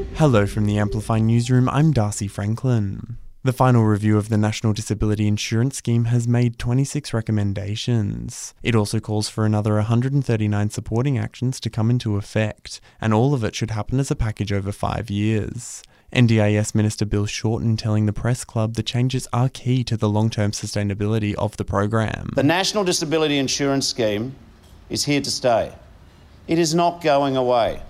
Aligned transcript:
Hello 0.00 0.46
from 0.46 0.64
the 0.64 0.78
Amplify 0.78 1.18
Newsroom, 1.18 1.68
I'm 1.68 1.92
Darcy 1.92 2.26
Franklin. 2.26 3.18
The 3.42 3.52
final 3.52 3.84
review 3.84 4.16
of 4.16 4.30
the 4.30 4.38
National 4.38 4.72
Disability 4.72 5.26
Insurance 5.26 5.76
Scheme 5.76 6.06
has 6.06 6.26
made 6.26 6.58
26 6.58 7.12
recommendations. 7.12 8.54
It 8.62 8.74
also 8.74 8.98
calls 8.98 9.28
for 9.28 9.44
another 9.44 9.74
139 9.74 10.70
supporting 10.70 11.18
actions 11.18 11.60
to 11.60 11.70
come 11.70 11.90
into 11.90 12.16
effect, 12.16 12.80
and 13.00 13.12
all 13.12 13.34
of 13.34 13.44
it 13.44 13.54
should 13.54 13.72
happen 13.72 14.00
as 14.00 14.10
a 14.10 14.16
package 14.16 14.52
over 14.52 14.72
five 14.72 15.10
years. 15.10 15.82
NDIS 16.14 16.74
Minister 16.74 17.04
Bill 17.04 17.26
Shorten 17.26 17.76
telling 17.76 18.06
the 18.06 18.12
Press 18.12 18.42
Club 18.44 18.74
the 18.74 18.82
changes 18.82 19.28
are 19.32 19.50
key 19.50 19.84
to 19.84 19.96
the 19.98 20.08
long 20.08 20.30
term 20.30 20.52
sustainability 20.52 21.34
of 21.34 21.58
the 21.58 21.64
program. 21.64 22.30
The 22.36 22.42
National 22.42 22.84
Disability 22.84 23.36
Insurance 23.36 23.86
Scheme 23.86 24.34
is 24.88 25.04
here 25.04 25.20
to 25.20 25.30
stay. 25.30 25.72
It 26.48 26.58
is 26.58 26.74
not 26.74 27.02
going 27.02 27.36
away 27.36 27.82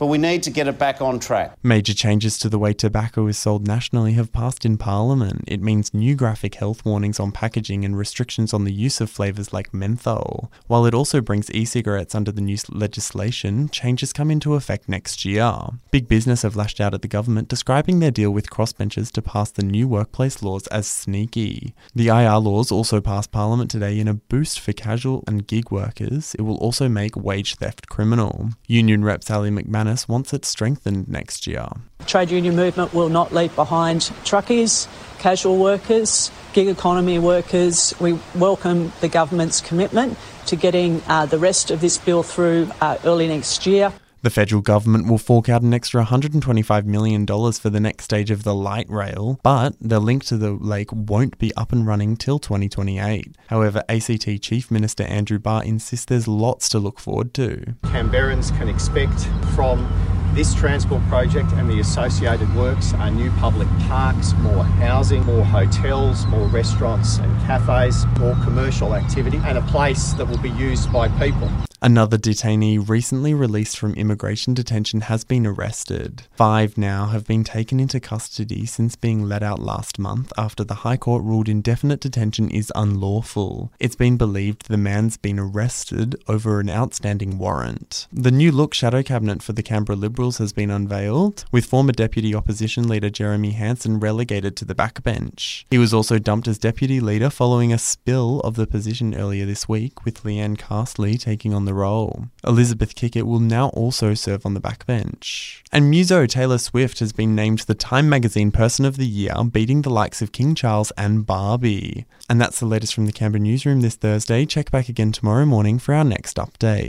but 0.00 0.06
we 0.06 0.16
need 0.16 0.42
to 0.42 0.50
get 0.50 0.66
it 0.66 0.78
back 0.78 1.02
on 1.02 1.20
track. 1.20 1.54
Major 1.62 1.92
changes 1.92 2.38
to 2.38 2.48
the 2.48 2.58
way 2.58 2.72
tobacco 2.72 3.26
is 3.26 3.38
sold 3.38 3.66
nationally 3.66 4.14
have 4.14 4.32
passed 4.32 4.64
in 4.64 4.78
Parliament. 4.78 5.44
It 5.46 5.60
means 5.60 5.92
new 5.92 6.14
graphic 6.14 6.54
health 6.54 6.86
warnings 6.86 7.20
on 7.20 7.32
packaging 7.32 7.84
and 7.84 7.98
restrictions 7.98 8.54
on 8.54 8.64
the 8.64 8.72
use 8.72 9.02
of 9.02 9.10
flavours 9.10 9.52
like 9.52 9.74
menthol. 9.74 10.50
While 10.68 10.86
it 10.86 10.94
also 10.94 11.20
brings 11.20 11.50
e 11.50 11.66
cigarettes 11.66 12.14
under 12.14 12.32
the 12.32 12.40
new 12.40 12.56
legislation, 12.70 13.68
changes 13.68 14.14
come 14.14 14.30
into 14.30 14.54
effect 14.54 14.88
next 14.88 15.26
year. 15.26 15.54
Big 15.90 16.08
business 16.08 16.42
have 16.42 16.56
lashed 16.56 16.80
out 16.80 16.94
at 16.94 17.02
the 17.02 17.08
government, 17.08 17.48
describing 17.48 17.98
their 17.98 18.10
deal 18.10 18.30
with 18.30 18.48
crossbenchers 18.48 19.12
to 19.12 19.20
pass 19.20 19.50
the 19.50 19.62
new 19.62 19.86
workplace 19.86 20.42
laws 20.42 20.66
as 20.68 20.86
sneaky. 20.86 21.74
The 21.94 22.08
IR 22.08 22.38
laws 22.38 22.72
also 22.72 23.02
passed 23.02 23.32
Parliament 23.32 23.70
today 23.70 24.00
in 24.00 24.08
a 24.08 24.14
boost 24.14 24.60
for 24.60 24.72
casual 24.72 25.24
and 25.26 25.46
gig 25.46 25.70
workers. 25.70 26.34
It 26.36 26.42
will 26.42 26.56
also 26.56 26.88
make 26.88 27.16
wage 27.16 27.56
theft 27.56 27.90
criminal. 27.90 28.48
Union 28.66 29.04
rep 29.04 29.22
Sally 29.22 29.50
McManus 29.50 29.89
wants 30.08 30.32
it 30.32 30.44
strengthened 30.44 31.08
next 31.08 31.46
year. 31.46 31.68
Trade 32.06 32.30
union 32.30 32.56
movement 32.56 32.92
will 32.92 33.08
not 33.08 33.32
leave 33.32 33.54
behind 33.54 34.02
truckies, 34.24 34.86
casual 35.18 35.58
workers, 35.58 36.30
gig 36.52 36.68
economy 36.68 37.18
workers. 37.18 37.94
We 38.00 38.18
welcome 38.34 38.92
the 39.00 39.08
government's 39.08 39.60
commitment 39.60 40.18
to 40.46 40.56
getting 40.56 41.02
uh, 41.06 41.26
the 41.26 41.38
rest 41.38 41.70
of 41.70 41.80
this 41.80 41.98
bill 41.98 42.22
through 42.22 42.70
uh, 42.80 42.98
early 43.04 43.28
next 43.28 43.66
year. 43.66 43.92
The 44.22 44.28
federal 44.28 44.60
government 44.60 45.08
will 45.08 45.16
fork 45.16 45.48
out 45.48 45.62
an 45.62 45.72
extra 45.72 46.04
$125 46.04 46.84
million 46.84 47.26
for 47.26 47.70
the 47.70 47.80
next 47.80 48.04
stage 48.04 48.30
of 48.30 48.42
the 48.42 48.54
light 48.54 48.86
rail, 48.90 49.40
but 49.42 49.76
the 49.80 49.98
link 49.98 50.24
to 50.24 50.36
the 50.36 50.52
lake 50.52 50.90
won't 50.92 51.38
be 51.38 51.54
up 51.56 51.72
and 51.72 51.86
running 51.86 52.18
till 52.18 52.38
2028. 52.38 53.34
However, 53.46 53.82
ACT 53.88 54.42
Chief 54.42 54.70
Minister 54.70 55.04
Andrew 55.04 55.38
Barr 55.38 55.64
insists 55.64 56.04
there's 56.04 56.28
lots 56.28 56.68
to 56.68 56.78
look 56.78 57.00
forward 57.00 57.32
to. 57.34 57.76
Canberrans 57.84 58.54
can 58.58 58.68
expect 58.68 59.24
from 59.54 59.90
this 60.34 60.54
transport 60.54 61.02
project 61.08 61.50
and 61.54 61.70
the 61.70 61.80
associated 61.80 62.54
works 62.54 62.92
are 62.92 63.10
new 63.10 63.30
public 63.32 63.68
parks, 63.88 64.34
more 64.34 64.64
housing, 64.64 65.24
more 65.24 65.46
hotels, 65.46 66.26
more 66.26 66.46
restaurants 66.48 67.16
and 67.18 67.46
cafes, 67.46 68.04
more 68.18 68.34
commercial 68.44 68.94
activity, 68.94 69.40
and 69.44 69.56
a 69.56 69.62
place 69.62 70.12
that 70.12 70.26
will 70.26 70.38
be 70.38 70.50
used 70.50 70.92
by 70.92 71.08
people. 71.18 71.50
Another 71.82 72.18
detainee 72.18 72.78
recently 72.86 73.32
released 73.32 73.78
from 73.78 73.94
immigration 73.94 74.52
detention 74.52 75.00
has 75.02 75.24
been 75.24 75.46
arrested. 75.46 76.24
Five 76.32 76.76
now 76.76 77.06
have 77.06 77.26
been 77.26 77.42
taken 77.42 77.80
into 77.80 77.98
custody 77.98 78.66
since 78.66 78.96
being 78.96 79.22
let 79.22 79.42
out 79.42 79.60
last 79.60 79.98
month 79.98 80.30
after 80.36 80.62
the 80.62 80.74
High 80.74 80.98
Court 80.98 81.24
ruled 81.24 81.48
indefinite 81.48 82.00
detention 82.00 82.50
is 82.50 82.70
unlawful. 82.74 83.72
It's 83.80 83.96
been 83.96 84.18
believed 84.18 84.68
the 84.68 84.76
man's 84.76 85.16
been 85.16 85.38
arrested 85.38 86.22
over 86.28 86.60
an 86.60 86.68
outstanding 86.68 87.38
warrant. 87.38 88.06
The 88.12 88.30
new 88.30 88.52
look 88.52 88.74
shadow 88.74 89.02
cabinet 89.02 89.42
for 89.42 89.54
the 89.54 89.62
Canberra 89.62 89.96
Liberals 89.96 90.36
has 90.36 90.52
been 90.52 90.70
unveiled, 90.70 91.46
with 91.50 91.64
former 91.64 91.92
Deputy 91.92 92.34
Opposition 92.34 92.88
Leader 92.88 93.08
Jeremy 93.08 93.52
Hanson 93.52 93.98
relegated 93.98 94.54
to 94.56 94.66
the 94.66 94.74
backbench. 94.74 95.64
He 95.70 95.78
was 95.78 95.94
also 95.94 96.18
dumped 96.18 96.46
as 96.46 96.58
Deputy 96.58 97.00
Leader 97.00 97.30
following 97.30 97.72
a 97.72 97.78
spill 97.78 98.40
of 98.40 98.56
the 98.56 98.66
position 98.66 99.14
earlier 99.14 99.46
this 99.46 99.66
week, 99.66 100.04
with 100.04 100.24
Leanne 100.24 100.58
Castley 100.58 101.16
taking 101.16 101.54
on 101.54 101.64
the 101.64 101.69
the 101.70 101.74
role. 101.74 102.26
Elizabeth 102.44 102.96
Kikkert 102.96 103.22
will 103.22 103.38
now 103.38 103.68
also 103.68 104.12
serve 104.12 104.44
on 104.44 104.54
the 104.54 104.60
backbench. 104.60 105.62
And 105.70 105.88
Muso 105.88 106.26
Taylor 106.26 106.58
Swift 106.58 106.98
has 106.98 107.12
been 107.12 107.36
named 107.36 107.60
the 107.60 107.76
Time 107.76 108.08
Magazine 108.08 108.50
Person 108.50 108.84
of 108.84 108.96
the 108.96 109.06
Year, 109.06 109.34
beating 109.44 109.82
the 109.82 109.88
likes 109.88 110.20
of 110.20 110.32
King 110.32 110.56
Charles 110.56 110.90
and 110.98 111.24
Barbie. 111.24 112.06
And 112.28 112.40
that's 112.40 112.58
the 112.58 112.66
latest 112.66 112.92
from 112.92 113.06
the 113.06 113.12
Canberra 113.12 113.40
newsroom 113.40 113.82
this 113.82 113.94
Thursday. 113.94 114.46
Check 114.46 114.72
back 114.72 114.88
again 114.88 115.12
tomorrow 115.12 115.46
morning 115.46 115.78
for 115.78 115.94
our 115.94 116.02
next 116.02 116.38
update. 116.38 116.88